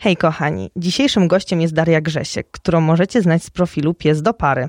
[0.00, 4.68] Hej kochani, dzisiejszym gościem jest Daria Grzesiek, którą możecie znać z profilu Pies do Pary.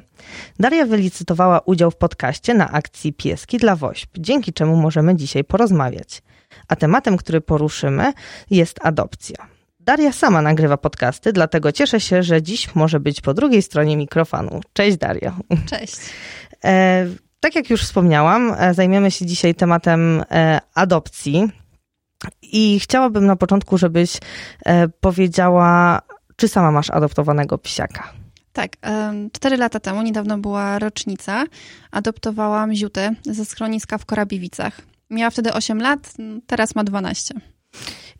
[0.60, 6.22] Daria wylicytowała udział w podcaście na akcji Pieski dla WOŚP, dzięki czemu możemy dzisiaj porozmawiać.
[6.68, 8.14] A tematem, który poruszymy
[8.50, 9.36] jest adopcja.
[9.80, 14.62] Daria sama nagrywa podcasty, dlatego cieszę się, że dziś może być po drugiej stronie mikrofonu.
[14.74, 15.38] Cześć Daria.
[15.70, 15.96] Cześć.
[16.64, 17.06] E,
[17.40, 21.52] tak jak już wspomniałam, e, zajmiemy się dzisiaj tematem e, adopcji.
[22.42, 24.18] I chciałabym na początku, żebyś
[24.66, 26.02] e, powiedziała,
[26.36, 28.14] czy sama masz adoptowanego psiaka?
[28.54, 28.72] Tak,
[29.32, 31.46] cztery lata temu, niedawno była rocznica,
[31.92, 34.82] adoptowałam Ziutę ze schroniska w Korabiewicach.
[35.10, 36.14] Miała wtedy 8 lat,
[36.48, 37.36] teraz ma 12.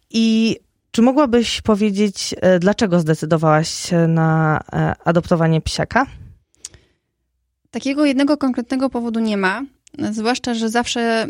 [0.10, 0.58] I
[0.92, 6.06] czy mogłabyś powiedzieć, e, dlaczego zdecydowałaś się na e, adoptowanie psiaka?
[7.72, 9.62] Takiego jednego konkretnego powodu nie ma.
[10.12, 11.28] Zwłaszcza, że zawsze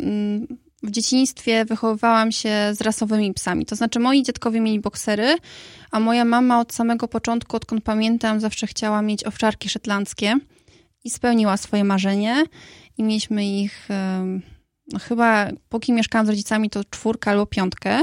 [0.83, 3.65] w dzieciństwie wychowywałam się z rasowymi psami.
[3.65, 5.35] To znaczy, moi dziadkowie mieli boksery,
[5.91, 10.35] a moja mama od samego początku, odkąd pamiętam, zawsze chciała mieć owczarki szetlandzkie
[11.03, 12.43] i spełniła swoje marzenie.
[12.97, 13.87] I mieliśmy ich,
[14.93, 18.01] no chyba póki mieszkałam z rodzicami, to czwórkę albo piątkę.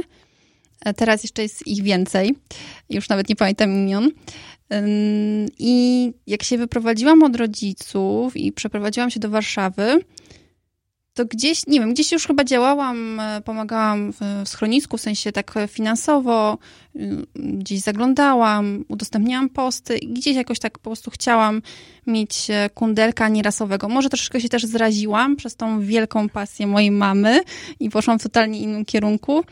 [0.84, 2.34] E, teraz jeszcze jest ich więcej.
[2.90, 4.10] Już nawet nie pamiętam imion.
[5.58, 10.00] I jak się wyprowadziłam od rodziców i przeprowadziłam się do Warszawy,
[11.16, 14.12] to gdzieś, nie wiem, gdzieś już chyba działałam, e, pomagałam
[14.44, 16.58] w schronisku, w sensie tak finansowo,
[16.96, 21.62] y, gdzieś zaglądałam, udostępniałam posty i gdzieś jakoś tak po prostu chciałam
[22.06, 23.88] mieć e, kundelka nierasowego.
[23.88, 27.40] Może troszeczkę się też zraziłam przez tą wielką pasję mojej mamy
[27.80, 29.44] i poszłam w totalnie innym kierunku.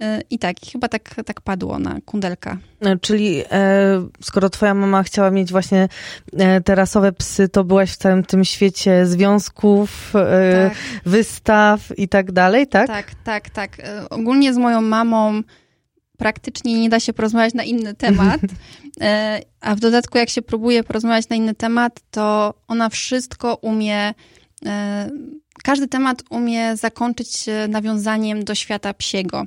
[0.00, 2.58] E, I tak, chyba tak, tak padło na kundelka.
[2.80, 5.88] E, czyli e, skoro twoja mama chciała mieć właśnie
[6.32, 10.78] e, te rasowe psy, to byłaś w całym tym świecie związków, e, tak.
[11.06, 12.86] wystaw i tak dalej, tak?
[12.86, 13.80] Tak, tak, tak.
[13.80, 15.42] E, ogólnie z moją mamą
[16.18, 18.40] praktycznie nie da się porozmawiać na inny temat,
[19.60, 24.14] a w dodatku jak się próbuje porozmawiać na inny temat, to ona wszystko umie
[25.64, 29.46] każdy temat umie zakończyć nawiązaniem do świata psiego.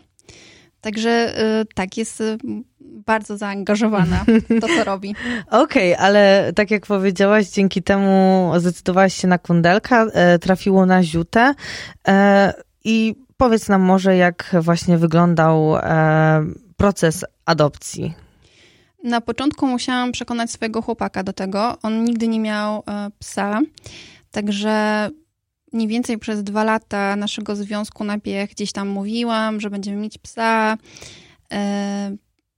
[0.81, 2.37] Także y, tak, jest y,
[2.81, 5.15] bardzo zaangażowana w to, co robi.
[5.51, 11.03] Okej, okay, ale tak jak powiedziałaś, dzięki temu zdecydowałaś się na kundelka, e, trafiło na
[11.03, 11.53] ziutę
[12.07, 12.53] e,
[12.83, 15.81] i powiedz nam może, jak właśnie wyglądał e,
[16.77, 18.13] proces adopcji.
[19.03, 21.77] Na początku musiałam przekonać swojego chłopaka do tego.
[21.83, 22.83] On nigdy nie miał
[23.19, 23.61] psa,
[24.31, 25.09] także
[25.73, 30.77] mniej więcej przez dwa lata naszego związku najpierw gdzieś tam mówiłam, że będziemy mieć psa.
[31.51, 32.15] E,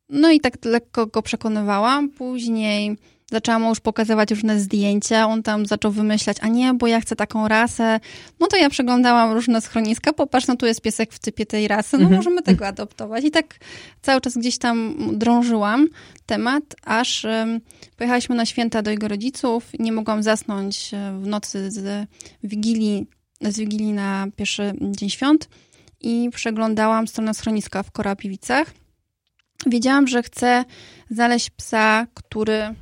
[0.10, 2.10] no i tak lekko go przekonywałam.
[2.10, 2.98] Później
[3.32, 5.28] zaczęłam mu już pokazywać różne zdjęcia.
[5.28, 8.00] On tam zaczął wymyślać, a nie, bo ja chcę taką rasę.
[8.40, 10.14] No to ja przeglądałam różne schroniska.
[10.14, 12.18] Popatrz, no tu jest piesek w typie tej rasy, no mhm.
[12.18, 13.24] możemy tego adoptować.
[13.24, 13.56] I tak
[14.02, 15.88] cały czas gdzieś tam drążyłam
[16.26, 17.26] temat, aż
[17.98, 19.70] pojechaliśmy na święta do jego rodziców.
[19.80, 22.08] Nie mogłam zasnąć e, w nocy z
[22.44, 23.08] Wigilii,
[23.42, 25.50] z Wigilii na pierwszy dzień świąt
[26.02, 28.68] i przeglądałam stronę schroniska w Korapiewicach.
[29.66, 30.66] Wiedziałam, że chcę
[31.10, 32.76] znaleźć psa, który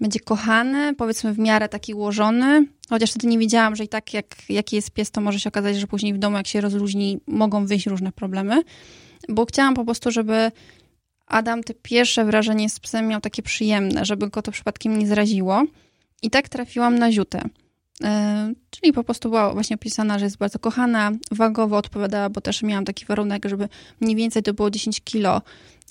[0.00, 4.36] będzie kochany, powiedzmy w miarę taki ułożony, chociaż wtedy nie wiedziałam, że i tak jak,
[4.48, 7.66] jaki jest pies, to może się okazać, że później w domu jak się rozluźni, mogą
[7.66, 8.62] wyjść różne problemy,
[9.28, 10.50] bo chciałam po prostu, żeby
[11.26, 15.64] Adam te pierwsze wrażenie z psem miał takie przyjemne, żeby go to przypadkiem nie zraziło.
[16.22, 17.42] I tak trafiłam na ziutę.
[18.00, 18.08] Yy,
[18.70, 22.84] czyli po prostu była właśnie opisana, że jest bardzo kochana, wagowo odpowiadała, bo też miałam
[22.84, 23.68] taki warunek, żeby
[24.00, 25.42] mniej więcej to było 10 kilo,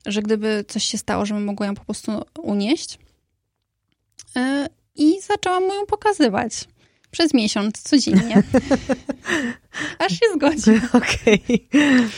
[0.06, 3.00] że gdyby coś się stało, żebym mogła ją po prostu unieść.
[4.36, 6.54] E, i zaczęłam mu ją pokazywać.
[7.12, 8.44] Przez miesiąc, codziennie.
[10.00, 10.74] Aż się zgodził.
[10.94, 11.42] Okej.
[11.70, 12.10] Okay.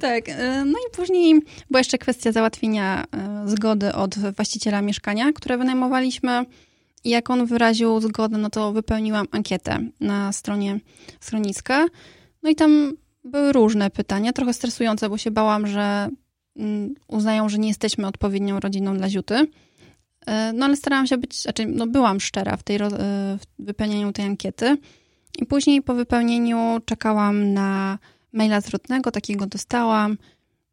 [0.00, 5.58] Tak, e, no i później była jeszcze kwestia załatwienia e, zgody od właściciela mieszkania, które
[5.58, 6.44] wynajmowaliśmy.
[7.04, 10.80] I jak on wyraził zgodę, no to wypełniłam ankietę na stronie
[11.20, 11.86] schroniska.
[12.42, 12.92] No i tam
[13.24, 16.08] były różne pytania, trochę stresujące, bo się bałam, że
[16.56, 19.46] mm, uznają, że nie jesteśmy odpowiednią rodziną dla ziuty.
[20.26, 24.12] E, no ale starałam się być, znaczy no byłam szczera w, tej, e, w wypełnieniu
[24.12, 24.76] tej ankiety.
[25.38, 27.98] I później po wypełnieniu czekałam na
[28.32, 30.18] maila zwrotnego, takiego dostałam.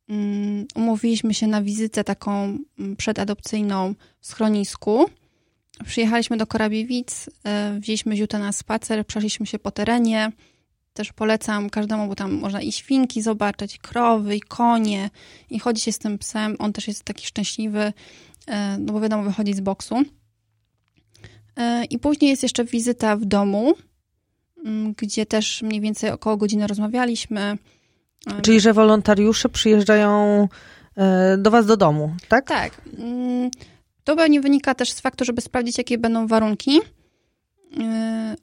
[0.09, 5.05] Um, umówiliśmy się na wizytę taką mm, przedadopcyjną w schronisku.
[5.85, 10.31] Przyjechaliśmy do Korabiewic, e, wzięliśmy ziutę na spacer, przeszliśmy się po terenie.
[10.93, 15.09] Też polecam każdemu, bo tam można i świnki zobaczyć, i krowy, i konie,
[15.49, 16.55] i chodzi się z tym psem.
[16.59, 17.93] On też jest taki szczęśliwy.
[18.47, 19.95] E, no bo wiadomo, wychodzi z boksu.
[21.57, 23.73] E, I później jest jeszcze wizyta w domu,
[24.65, 27.57] mm, gdzie też mniej więcej około godziny rozmawialiśmy.
[28.27, 30.47] E, Czyli, że wolontariusze przyjeżdżają
[31.37, 32.47] do was do domu, tak?
[32.47, 32.81] Tak.
[32.97, 33.51] Mm,
[34.03, 36.79] to pewnie wynika też z faktu, żeby sprawdzić, jakie będą warunki.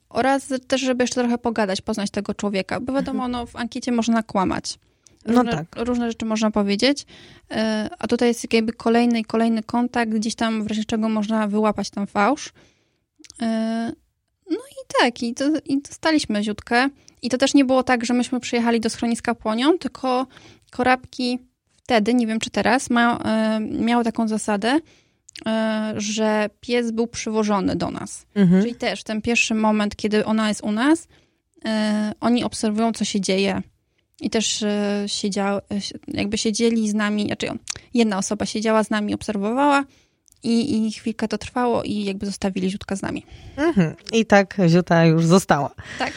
[0.09, 2.79] Oraz też, żeby jeszcze trochę pogadać, poznać tego człowieka.
[2.79, 4.79] Bo wiadomo, no, w ankiecie można kłamać.
[5.25, 5.85] No Różne, tak.
[5.85, 7.05] różne rzeczy można powiedzieć,
[7.51, 11.47] e, a tutaj jest jakby kolejny i kolejny kontakt, gdzieś tam w razie czego można
[11.47, 12.53] wyłapać ten fałsz.
[13.41, 13.91] E,
[14.49, 16.89] No i tak, i, to, i dostaliśmy ziutkę.
[17.21, 20.27] I to też nie było tak, że myśmy przyjechali do schroniska po nią, tylko
[20.71, 21.39] korabki
[21.75, 24.79] wtedy, nie wiem czy teraz, mają, e, miały taką zasadę,
[25.95, 28.25] że pies był przywożony do nas.
[28.35, 28.61] Mhm.
[28.61, 31.07] Czyli też ten pierwszy moment, kiedy ona jest u nas,
[32.19, 33.61] oni obserwują, co się dzieje.
[34.21, 35.61] I też e, siedział, e,
[36.07, 37.47] jakby siedzieli z nami, znaczy
[37.93, 39.83] jedna osoba siedziała z nami, obserwowała
[40.43, 43.25] i, i chwilkę to trwało i jakby zostawili ziutka z nami.
[43.57, 43.95] Mhm.
[44.13, 45.71] I tak Ziuta już została.
[45.99, 46.13] Tak.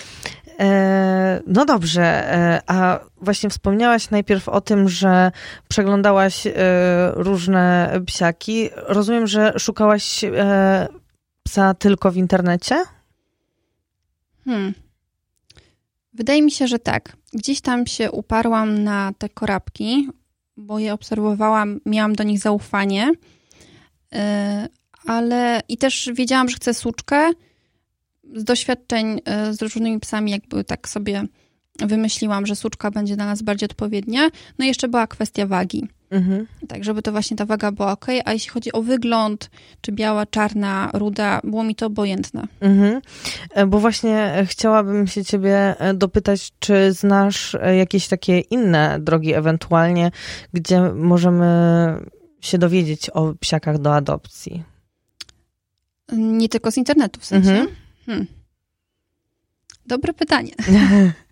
[0.59, 2.31] E, no dobrze,
[2.67, 5.33] a właśnie wspomniałaś najpierw o tym, że
[5.69, 6.47] przeglądałaś
[7.15, 8.69] różne psiaki.
[8.77, 10.25] Rozumiem, że szukałaś
[11.43, 12.85] psa tylko w internecie?
[14.45, 14.75] Hmm.
[16.15, 17.17] Wydaje mi się, że tak.
[17.37, 20.09] Gdzieś tam się uparłam na te korabki,
[20.57, 23.13] bo je obserwowałam, miałam do nich zaufanie,
[24.13, 24.19] yy,
[25.07, 27.31] ale i też wiedziałam, że chcę suczkę.
[28.35, 31.25] Z doświadczeń yy, z różnymi psami, jakby tak sobie
[31.79, 34.31] wymyśliłam, że suczka będzie dla nas bardziej odpowiednia.
[34.59, 35.89] No i jeszcze była kwestia wagi.
[36.11, 36.47] Mhm.
[36.69, 39.51] Tak, żeby to właśnie ta waga była ok, a jeśli chodzi o wygląd,
[39.81, 42.43] czy biała, czarna, ruda, było mi to obojętne.
[42.61, 43.01] Mhm.
[43.51, 49.35] E, Bo właśnie chciałabym się ciebie e, dopytać, czy znasz e, jakieś takie inne drogi
[49.35, 50.11] ewentualnie,
[50.53, 51.47] gdzie możemy
[52.41, 54.63] się dowiedzieć o psiakach do adopcji?
[56.13, 57.51] Nie tylko z internetu w sensie.
[57.51, 57.69] Mhm.
[58.07, 58.27] Hmm.
[59.87, 60.53] Dobre pytanie.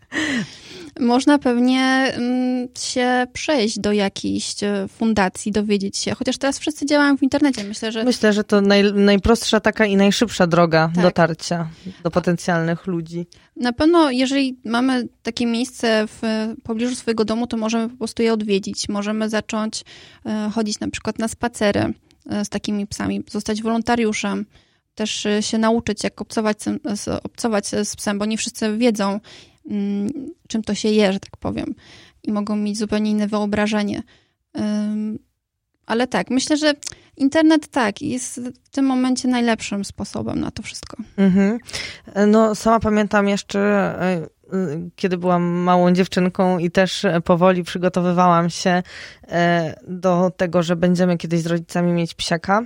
[1.00, 6.14] Można pewnie mm, się przejść do jakiejś e, fundacji, dowiedzieć się.
[6.14, 7.64] Chociaż teraz wszyscy działają w internecie.
[7.64, 11.04] Myślę, że Myślę, że to naj, najprostsza taka i najszybsza droga Tak.
[11.04, 11.68] dotarcia
[12.02, 13.26] do potencjalnych ludzi.
[13.56, 16.22] na pewno, jeżeli mamy takie miejsce w
[16.62, 18.88] pobliżu swojego domu, to możemy po prostu je odwiedzić.
[18.88, 19.84] Możemy zacząć
[20.26, 21.94] e, chodzić na przykład na spacery
[22.30, 24.46] e, z takimi psami, zostać wolontariuszem,
[24.94, 26.58] też e, się nauczyć, jak obcować,
[27.22, 29.20] obcować z psem, bo nie wszyscy wiedzą,
[30.48, 31.74] czym to się je, że tak powiem.
[32.22, 34.02] I mogą mieć zupełnie inne wyobrażenie.
[35.86, 36.74] Ale tak, myślę, że
[37.16, 40.96] internet tak, jest w tym momencie najlepszym sposobem na to wszystko.
[41.16, 41.58] Mhm.
[42.26, 43.60] No, sama pamiętam jeszcze,
[44.00, 44.28] e,
[44.96, 48.82] kiedy byłam małą dziewczynką i też powoli przygotowywałam się
[49.28, 52.62] e, do tego, że będziemy kiedyś z rodzicami mieć psiaka.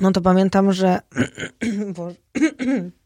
[0.00, 1.00] No to pamiętam, że.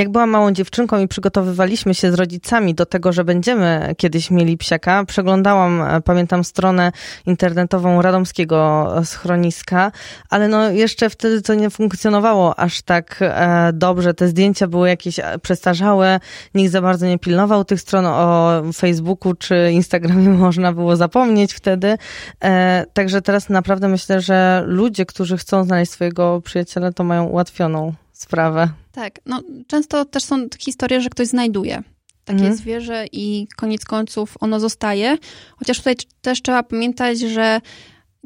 [0.00, 4.56] jak byłam małą dziewczynką i przygotowywaliśmy się z rodzicami do tego, że będziemy kiedyś mieli
[4.56, 6.92] psiaka, przeglądałam, e, pamiętam, stronę
[7.26, 9.92] internetową radomskiego schroniska,
[10.30, 14.14] ale no jeszcze wtedy to nie funkcjonowało aż tak e, dobrze.
[14.14, 16.20] Te zdjęcia były jakieś e, przestarzałe,
[16.54, 18.06] nikt za bardzo nie pilnował tych stron.
[18.06, 21.98] O Facebooku czy Instagramie można było zapomnieć wtedy.
[22.44, 27.94] E, także teraz naprawdę myślę, że ludzie, którzy chcą znaleźć swojego przyjaciela, to mają ułatwioną
[28.22, 28.68] sprawę.
[28.92, 31.82] Tak, no często też są historie, że ktoś znajduje
[32.24, 32.56] takie Mhm.
[32.56, 35.18] zwierzę i koniec końców ono zostaje.
[35.56, 37.60] Chociaż tutaj też trzeba pamiętać, że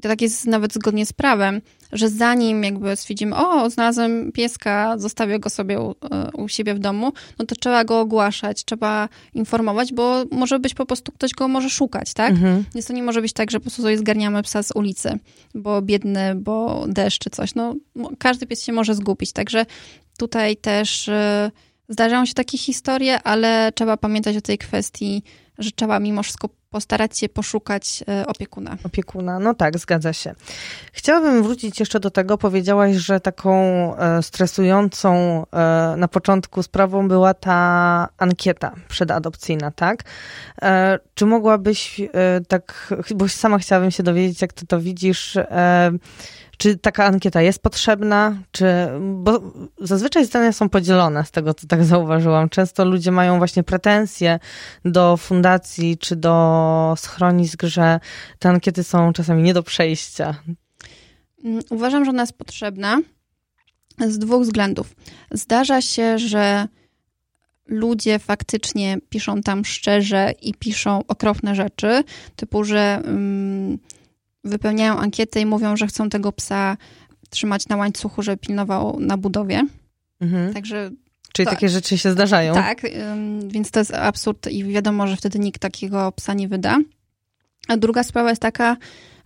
[0.04, 1.60] to tak jest nawet zgodnie z prawem,
[1.92, 6.78] że zanim jakby stwierdzimy, o, znalazłem pieska, zostawię go sobie u, e, u siebie w
[6.78, 11.48] domu, no to trzeba go ogłaszać, trzeba informować, bo może być po prostu ktoś go
[11.48, 12.30] może szukać, tak?
[12.30, 12.64] Mhm.
[12.74, 15.18] Więc to nie może być tak, że po prostu sobie zgarniamy psa z ulicy,
[15.54, 17.54] bo biedny, bo deszcz czy coś.
[17.54, 17.74] No,
[18.18, 19.66] każdy pies się może zgubić, także
[20.18, 21.50] tutaj też y,
[21.88, 25.22] zdarzają się takie historie, ale trzeba pamiętać o tej kwestii,
[25.58, 28.76] że trzeba mimo wszystko postarać się poszukać y, opiekuna.
[28.84, 30.34] Opiekuna, no tak, zgadza się.
[30.92, 32.38] Chciałabym wrócić jeszcze do tego.
[32.38, 33.52] Powiedziałaś, że taką
[33.96, 40.02] e, stresującą e, na początku sprawą była ta ankieta przedadopcyjna, tak?
[40.62, 42.08] E, czy mogłabyś e,
[42.48, 45.90] tak, bo sama chciałabym się dowiedzieć, jak ty to widzisz, e,
[46.58, 48.66] czy taka ankieta jest potrzebna, czy,
[49.00, 49.40] bo
[49.80, 52.48] zazwyczaj zdania są podzielone z tego, co tak zauważyłam.
[52.48, 54.38] Często ludzie mają właśnie pretensje
[54.84, 58.00] do fundacji czy do schronisk, że
[58.38, 60.34] te ankiety są czasami nie do przejścia.
[61.44, 63.00] Mm, Uważam, że ona jest potrzebna
[64.08, 64.94] z dwóch względów.
[65.30, 66.68] Zdarza się, że
[67.66, 72.04] ludzie faktycznie piszą tam szczerze i piszą okropne rzeczy,
[72.36, 73.78] typu, że mm,
[74.44, 76.76] wypełniają ankietę i mówią, że chcą tego psa
[77.30, 79.62] trzymać na łańcuchu, żeby pilnował na budowie.
[80.20, 80.54] Mhm.
[80.54, 80.90] Także
[81.32, 81.54] Czyli tak.
[81.54, 82.54] takie rzeczy się zdarzają.
[82.54, 82.82] tak,
[83.46, 86.78] więc to jest absurd i wiadomo, że wtedy nikt takiego psa nie wyda.
[87.68, 88.76] A druga sprawa jest taka,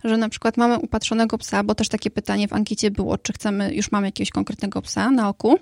[0.03, 3.75] że na przykład mamy upatrzonego psa, bo też takie pytanie w ankiecie było, czy chcemy,
[3.75, 5.59] już mamy jakiegoś konkretnego psa na oku.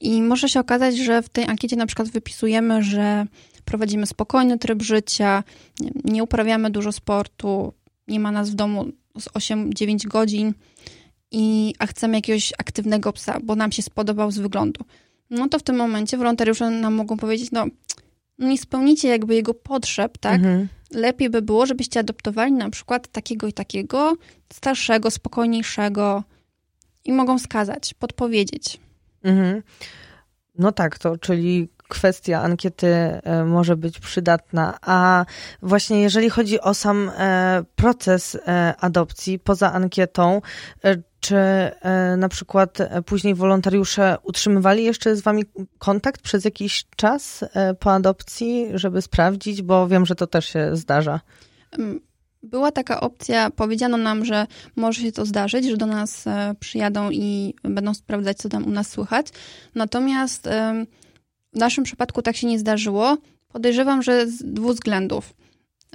[0.00, 3.26] I może się okazać, że w tej ankiecie na przykład wypisujemy, że
[3.64, 5.44] prowadzimy spokojny tryb życia,
[6.04, 7.72] nie uprawiamy dużo sportu,
[8.10, 8.86] nie ma nas w domu
[9.18, 10.54] z 8-9 godzin,
[11.30, 14.84] i, a chcemy jakiegoś aktywnego psa, bo nam się spodobał z wyglądu.
[15.30, 17.66] No to w tym momencie wolontariusze nam mogą powiedzieć, no
[18.38, 20.34] nie spełnicie jakby jego potrzeb, tak?
[20.34, 20.68] Mhm.
[20.90, 24.16] Lepiej by było, żebyście adoptowali na przykład takiego i takiego,
[24.52, 26.24] starszego, spokojniejszego
[27.04, 28.80] i mogą skazać, podpowiedzieć.
[29.22, 29.62] Mhm.
[30.58, 34.78] No tak, to czyli kwestia ankiety e, może być przydatna.
[34.82, 35.24] A
[35.62, 40.40] właśnie jeżeli chodzi o sam e, proces e, adopcji poza ankietą,
[41.20, 41.36] czy
[42.16, 45.44] na przykład później wolontariusze utrzymywali jeszcze z wami
[45.78, 47.44] kontakt przez jakiś czas
[47.78, 51.20] po adopcji, żeby sprawdzić, bo wiem, że to też się zdarza.
[52.42, 56.24] Była taka opcja, powiedziano nam, że może się to zdarzyć, że do nas
[56.60, 59.26] przyjadą i będą sprawdzać, co tam u nas słychać.
[59.74, 60.48] Natomiast
[61.52, 63.16] w naszym przypadku tak się nie zdarzyło.
[63.48, 65.34] Podejrzewam, że z dwóch względów.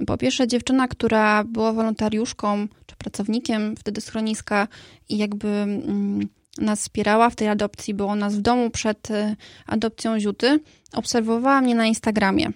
[0.07, 4.67] Po pierwsze, dziewczyna, która była wolontariuszką czy pracownikiem wtedy schroniska
[5.09, 9.35] i jakby mm, nas wspierała w tej adopcji, było nas w domu przed y,
[9.65, 10.59] adopcją Ziuty,
[10.93, 12.51] obserwowała mnie na Instagramie.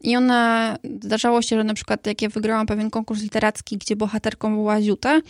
[0.00, 4.54] I ona, zdarzało się, że na przykład jak ja wygrałam pewien konkurs literacki, gdzie bohaterką
[4.54, 5.20] była Ziuta,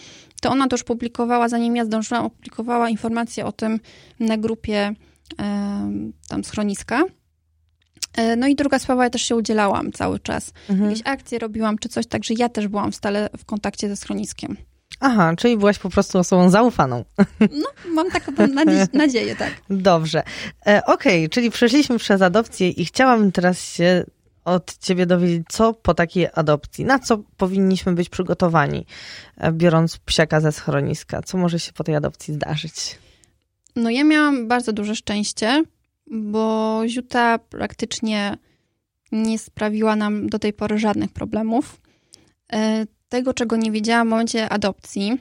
[0.40, 3.80] to ona już publikowała, zanim ja zdążyłam, opublikowała informację o tym
[4.20, 4.94] na grupie
[6.28, 7.04] tam schroniska.
[8.16, 10.52] E, no i druga sprawa, ja też się udzielałam cały czas.
[10.70, 10.90] Mhm.
[10.90, 14.56] Jakieś akcje robiłam czy coś, także ja też byłam stale w kontakcie ze schroniskiem.
[15.00, 17.04] Aha, czyli byłaś po prostu osobą zaufaną.
[17.40, 18.32] No, mam taką
[18.92, 19.52] nadzieję, tak.
[19.70, 20.22] Dobrze.
[20.66, 24.04] E, Okej, okay, czyli przeszliśmy przez adopcję i chciałabym teraz się
[24.44, 28.86] od ciebie dowiedzieć, co po takiej adopcji, na co powinniśmy być przygotowani,
[29.36, 31.22] e, biorąc psiaka ze schroniska?
[31.22, 32.98] Co może się po tej adopcji zdarzyć?
[33.76, 35.64] No ja miałam bardzo duże szczęście,
[36.06, 38.36] bo Ziuta praktycznie
[39.12, 41.80] nie sprawiła nam do tej pory żadnych problemów.
[42.52, 45.18] E, tego, czego nie wiedziałam w momencie adopcji,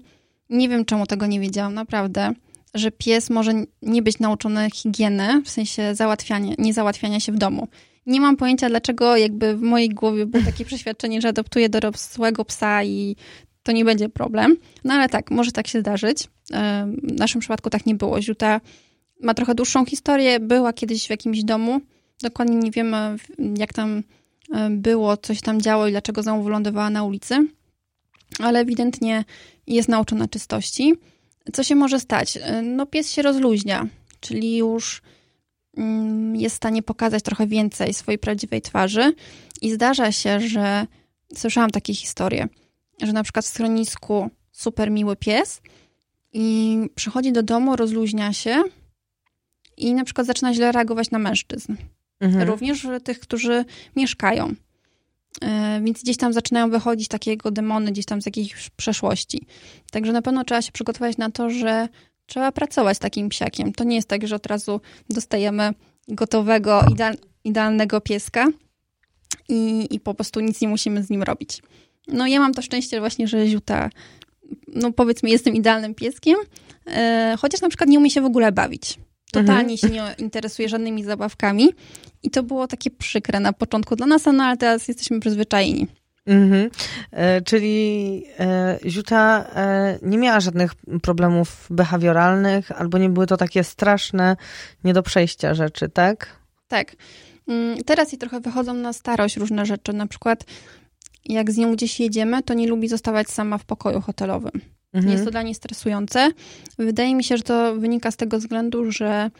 [0.49, 2.33] nie wiem czemu tego nie wiedziałam, naprawdę,
[2.73, 7.67] że pies może nie być nauczony higieny, w sensie załatwiania, nie załatwiania się w domu.
[8.05, 12.83] Nie mam pojęcia, dlaczego jakby w mojej głowie było takie przeświadczenie, że adoptuję dorosłego psa
[12.83, 13.15] i
[13.63, 14.57] to nie będzie problem.
[14.83, 16.27] No ale tak, może tak się zdarzyć.
[17.03, 18.21] W naszym przypadku tak nie było.
[18.21, 18.61] Ziuta
[19.21, 21.81] ma trochę dłuższą historię, była kiedyś w jakimś domu.
[22.21, 23.15] Dokładnie nie wiemy,
[23.57, 24.03] jak tam
[24.69, 27.47] było, coś tam działo i dlaczego znowu wylądowała na ulicy.
[28.39, 29.25] Ale ewidentnie
[29.67, 30.93] jest nauczona czystości.
[31.53, 32.39] Co się może stać?
[32.63, 33.87] No pies się rozluźnia,
[34.19, 35.01] czyli już
[35.77, 39.13] mm, jest w stanie pokazać trochę więcej swojej prawdziwej twarzy
[39.61, 40.87] i zdarza się, że
[41.35, 42.47] słyszałam takie historie,
[43.01, 45.61] że na przykład w schronisku super miły pies
[46.33, 48.63] i przychodzi do domu, rozluźnia się
[49.77, 51.75] i na przykład zaczyna źle reagować na mężczyzn.
[52.19, 52.49] Mhm.
[52.49, 53.65] Również tych, którzy
[53.95, 54.55] mieszkają.
[55.41, 59.45] E, więc gdzieś tam zaczynają wychodzić takiego demony gdzieś tam z jakiejś przeszłości.
[59.91, 61.87] Także na pewno trzeba się przygotować na to, że
[62.25, 63.73] trzeba pracować z takim psiakiem.
[63.73, 65.73] To nie jest tak, że od razu dostajemy
[66.07, 66.85] gotowego,
[67.43, 68.47] idealnego pieska
[69.49, 71.61] i, i po prostu nic nie musimy z nim robić.
[72.07, 73.89] No ja mam to szczęście właśnie, że Ziuta,
[74.67, 76.35] no powiedzmy, jestem idealnym pieskiem,
[76.87, 78.99] e, chociaż na przykład nie umie się w ogóle bawić.
[79.31, 79.77] Totalnie mhm.
[79.77, 81.69] się nie interesuje żadnymi zabawkami.
[82.23, 85.87] I to było takie przykre na początku dla nas, no ale teraz jesteśmy przyzwyczajeni.
[86.25, 86.69] Mhm.
[87.11, 93.63] E, czyli e, Ziuta e, nie miała żadnych problemów behawioralnych, albo nie były to takie
[93.63, 94.37] straszne,
[94.83, 96.27] nie do przejścia rzeczy, tak?
[96.67, 96.95] Tak.
[97.47, 99.93] Mm, teraz i trochę wychodzą na starość różne rzeczy.
[99.93, 100.45] Na przykład
[101.25, 104.61] jak z nią gdzieś jedziemy, to nie lubi zostawać sama w pokoju hotelowym.
[104.93, 105.13] Mhm.
[105.13, 106.31] Jest to dla niej stresujące.
[106.79, 109.31] Wydaje mi się, że to wynika z tego względu, że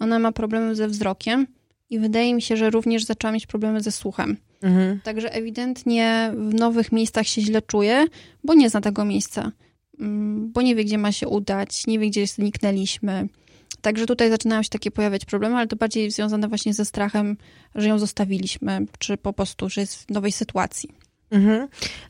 [0.00, 1.46] ona ma problemy ze wzrokiem
[1.90, 4.36] i wydaje mi się, że również zaczęła mieć problemy ze słuchem.
[4.62, 5.00] Mhm.
[5.00, 8.06] Także ewidentnie w nowych miejscach się źle czuje,
[8.44, 9.52] bo nie zna tego miejsca,
[10.00, 13.28] mm, bo nie wie, gdzie ma się udać, nie wie, gdzie zniknęliśmy.
[13.80, 17.36] Także tutaj zaczynają się takie pojawiać problemy, ale to bardziej związane właśnie ze strachem,
[17.74, 20.88] że ją zostawiliśmy, czy po prostu, że jest w nowej sytuacji.
[21.30, 21.68] Mhm.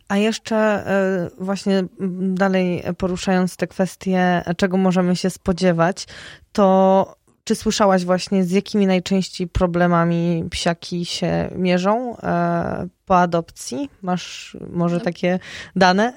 [0.08, 1.84] A jeszcze e, właśnie
[2.20, 6.06] dalej poruszając te kwestie, czego możemy się spodziewać,
[6.52, 13.90] to czy słyszałaś właśnie, z jakimi najczęściej problemami psiaki się mierzą e, po adopcji?
[14.02, 15.04] Masz może no.
[15.04, 15.38] takie
[15.76, 16.12] dane?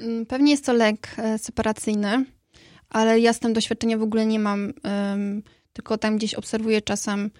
[0.00, 2.24] Mm, pewnie jest to lek e, separacyjny,
[2.90, 4.72] ale ja z tym doświadczenia w ogóle nie mam,
[5.72, 7.30] tylko tam gdzieś obserwuję czasem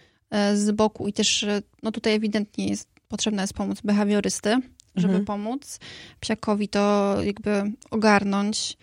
[0.54, 1.46] z boku i też
[1.82, 4.56] no tutaj ewidentnie jest potrzebna jest pomoc behawiorysty,
[4.96, 5.24] żeby Mhm.
[5.24, 5.78] pomóc
[6.20, 8.76] psiakowi to jakby ogarnąć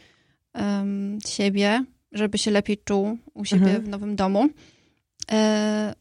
[0.53, 3.84] em, siebie, żeby się lepiej czuł u siebie Mhm.
[3.84, 4.50] w nowym domu.
[5.31, 5.93] E,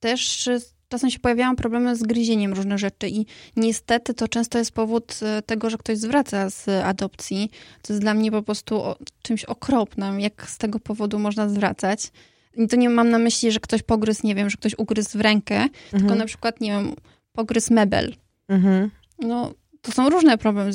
[0.00, 0.48] też
[0.88, 3.26] czasem się pojawiają problemy z gryzieniem różnych rzeczy i
[3.56, 7.50] niestety to często jest powód e, tego, że ktoś zwraca z adopcji.
[7.82, 8.82] To jest dla mnie po prostu
[9.22, 12.10] czymś okropnym, jak z tego powodu można zwracać.
[12.56, 15.20] I to nie mam na myśli, że ktoś pogryzł, nie wiem, że ktoś ugryzł w
[15.20, 16.18] rękę, tylko Mhm.
[16.18, 16.94] na przykład, nie wiem,
[17.32, 18.14] pogryzł mebel.
[18.48, 18.90] Mhm.
[19.18, 20.70] No, to są różne problemy.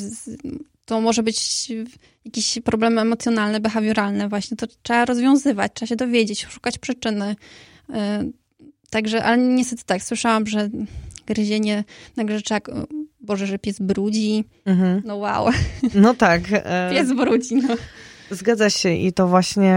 [0.86, 1.72] To może być
[2.26, 4.58] jakieś problemy emocjonalne, behawioralne właśnie.
[4.58, 7.36] To trzeba rozwiązywać, trzeba się dowiedzieć, szukać przyczyny.
[7.90, 7.94] Y,
[8.90, 10.70] Także, ale niestety tak, słyszałam, że
[11.26, 11.84] gryzienie,
[12.16, 12.62] nagle że trzeba,
[13.22, 14.44] Boże, że pies brudzi.
[14.66, 15.02] Mhm.
[15.06, 15.48] No wow,
[15.94, 16.42] No tak.
[16.52, 17.56] e, pies brudzi.
[17.56, 17.76] No.
[18.32, 19.76] Zgadza się i to właśnie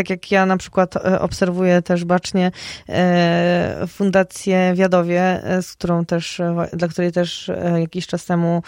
[0.00, 2.50] tak jak ja na przykład e, obserwuję też bacznie
[2.88, 6.40] e, Fundację Wiadowie, e, z którą też,
[6.72, 8.62] dla której też jakiś czas temu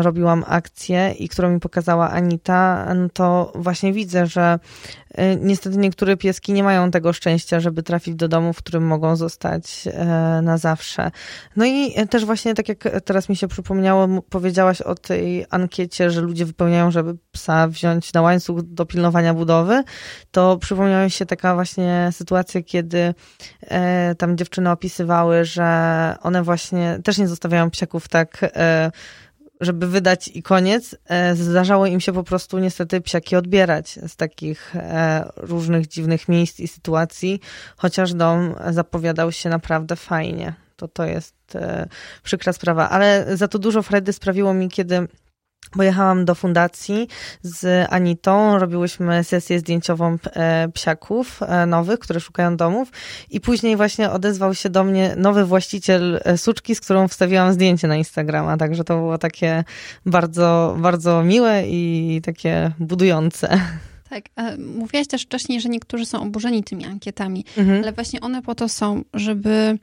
[0.00, 4.58] robiłam akcję i którą mi pokazała Anita, no to właśnie widzę, że
[5.40, 9.88] niestety niektóre pieski nie mają tego szczęścia, żeby trafić do domu, w którym mogą zostać
[10.42, 11.10] na zawsze.
[11.56, 16.20] No i też właśnie tak jak teraz mi się przypomniało, powiedziałaś o tej ankiecie, że
[16.20, 19.84] ludzie wypełniają, żeby psa wziąć na łańcuch do pilnowania budowy,
[20.30, 23.14] to przypomniała mi się taka właśnie sytuacja, kiedy
[23.60, 28.90] e, tam dziewczyny opisywały, że one właśnie też nie zostawiają psiaków tak, e,
[29.60, 30.96] żeby wydać i koniec.
[31.08, 36.60] E, zdarzało im się po prostu niestety psiaki odbierać z takich e, różnych dziwnych miejsc
[36.60, 37.40] i sytuacji,
[37.76, 40.54] chociaż dom zapowiadał się naprawdę fajnie.
[40.76, 41.88] To to jest e,
[42.22, 45.08] przykra sprawa, ale za to dużo fredy sprawiło mi, kiedy
[45.70, 47.08] Pojechałam do fundacji
[47.42, 52.88] z Anitą, robiłyśmy sesję zdjęciową e, psiaków e, nowych, które szukają domów
[53.30, 57.88] i później właśnie odezwał się do mnie nowy właściciel e, suczki, z którą wstawiłam zdjęcie
[57.88, 59.64] na Instagrama, także to było takie
[60.06, 63.60] bardzo, bardzo miłe i takie budujące.
[64.10, 64.24] Tak,
[64.58, 67.82] mówiłaś też wcześniej, że niektórzy są oburzeni tymi ankietami, Mhm.
[67.82, 69.78] ale właśnie one po to są, żeby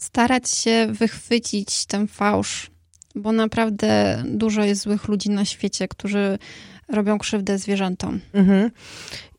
[0.00, 2.71] starać się wychwycić ten fałsz,
[3.14, 6.38] bo naprawdę dużo jest złych ludzi na świecie, którzy
[6.88, 8.20] robią krzywdę zwierzętom.
[8.34, 8.70] Mhm.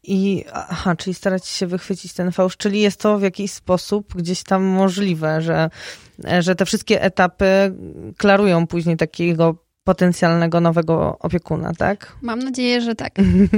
[0.03, 4.43] I aha, czyli starać się wychwycić ten fałsz, czyli jest to w jakiś sposób gdzieś
[4.43, 5.69] tam możliwe, że,
[6.39, 7.45] że te wszystkie etapy
[8.17, 12.15] klarują później takiego potencjalnego nowego opiekuna, tak?
[12.21, 13.15] Mam nadzieję, że tak.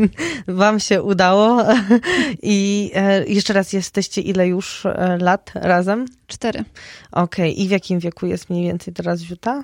[0.47, 1.63] Wam się udało.
[2.41, 6.05] I e, jeszcze raz, jesteście ile już e, lat razem?
[6.27, 6.63] Cztery.
[7.11, 9.63] Okej, i w jakim wieku jest mniej więcej teraz Ziuta?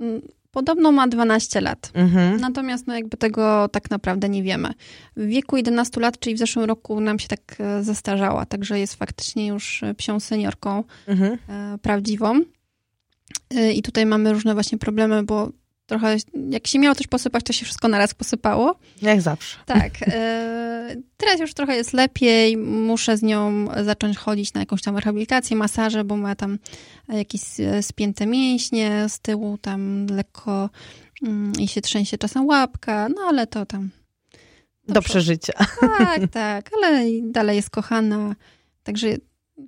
[0.00, 1.90] Mm, Podobno ma 12 lat.
[1.94, 2.40] Mhm.
[2.40, 4.70] Natomiast no jakby tego tak naprawdę nie wiemy.
[5.16, 8.94] W wieku 11 lat, czyli w zeszłym roku nam się tak e, zestarzała, także jest
[8.94, 11.38] faktycznie już e, psią seniorką Mhm.
[11.48, 12.40] e, prawdziwą.
[13.74, 15.50] I tutaj mamy różne właśnie problemy, bo
[15.86, 16.16] trochę
[16.50, 18.78] jak się miało coś posypać, to się wszystko naraz posypało.
[19.02, 19.56] Jak zawsze.
[19.66, 19.92] Tak.
[20.02, 22.56] E, teraz już trochę jest lepiej.
[22.56, 26.58] Muszę z nią zacząć chodzić na jakąś tam rehabilitację, masaże, bo ma tam
[27.08, 30.70] jakieś e, spięte mięśnie z tyłu, tam lekko
[31.22, 33.90] mm, i się trzęsie czasem łapka, no ale to tam.
[34.88, 35.52] Do przeżycia.
[35.80, 38.34] Tak, tak, ale dalej jest kochana.
[38.82, 39.08] Także,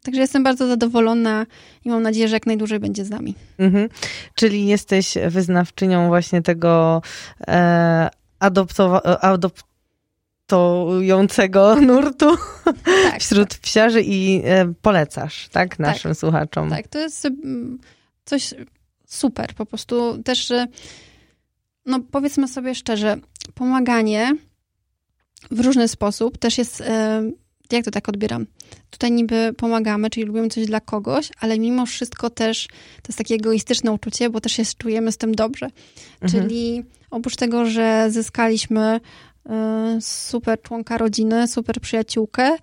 [0.02, 1.46] także jestem bardzo zadowolona
[1.84, 3.34] i mam nadzieję, że jak najdłużej będzie z nami.
[3.58, 3.88] Mhm.
[4.34, 7.02] Czyli jesteś wyznawczynią właśnie tego
[7.48, 8.08] e,
[8.40, 9.18] adoptowa-
[10.48, 12.36] adoptującego nurtu
[12.84, 16.70] Tak, wśród psiarzy i e, polecasz, tak, naszym słuchaczom.
[16.70, 17.28] Tak, to jest
[18.24, 18.54] coś
[19.06, 19.54] super.
[19.54, 20.66] Po prostu też, że,
[21.86, 23.16] no powiedzmy sobie szczerze,
[23.54, 24.36] pomaganie
[25.50, 27.22] w różny sposób też jest, e,
[27.76, 28.46] jak to tak odbieram?
[28.90, 32.66] Tutaj niby pomagamy, czyli robimy coś dla kogoś, ale mimo wszystko też
[33.02, 35.68] to jest takie egoistyczne uczucie, bo też się czujemy z tym dobrze.
[36.20, 36.42] Mhm.
[36.42, 39.00] Czyli oprócz tego, że zyskaliśmy
[39.46, 42.56] e, super członka rodziny, super przyjaciółkę,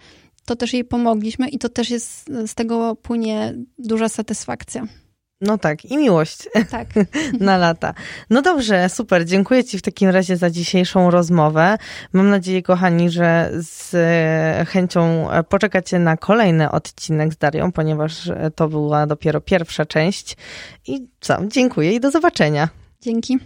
[0.45, 4.87] to też jej pomogliśmy i to też jest, z tego płynie duża satysfakcja.
[5.45, 6.87] No tak, i miłość Tak.
[7.39, 7.93] na lata.
[8.29, 9.25] No dobrze, super.
[9.25, 11.77] Dziękuję Ci w takim razie za dzisiejszą rozmowę.
[12.13, 18.27] Mam nadzieję, kochani, że z e, chęcią e, poczekacie na kolejny odcinek z Darią, ponieważ
[18.27, 20.37] e, to była dopiero pierwsza część.
[20.87, 21.37] I co?
[21.47, 22.69] Dziękuję i do zobaczenia.
[23.01, 23.39] Dzięki.